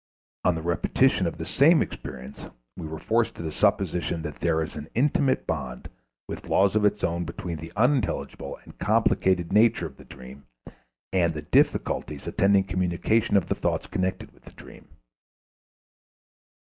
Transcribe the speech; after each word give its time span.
On 0.43 0.55
the 0.55 0.63
repetition 0.63 1.27
of 1.27 1.37
this 1.37 1.51
same 1.51 1.83
experience 1.83 2.45
we 2.75 2.87
were 2.87 2.97
forced 2.97 3.35
to 3.35 3.43
the 3.43 3.51
supposition 3.51 4.23
that 4.23 4.39
there 4.39 4.63
is 4.63 4.75
an 4.75 4.89
_intimate 4.95 5.45
bond, 5.45 5.89
with 6.27 6.47
laws 6.49 6.75
of 6.75 6.83
its 6.85 7.03
own, 7.03 7.23
between 7.23 7.57
the 7.57 7.71
unintelligible 7.75 8.57
and 8.63 8.79
complicated 8.79 9.53
nature 9.53 9.85
of 9.85 9.97
the 9.97 10.03
dream 10.05 10.47
and 11.13 11.35
the 11.35 11.43
difficulties 11.43 12.25
attending 12.25 12.63
communication 12.63 13.37
of 13.37 13.47
the 13.47 13.53
thoughts 13.53 13.85
connected 13.85 14.31
with 14.31 14.43
the 14.43 14.51
dream_. 14.53 14.85